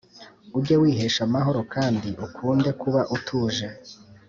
[0.57, 3.67] ujye wihesha amahoro kandi ukunde kuba utuje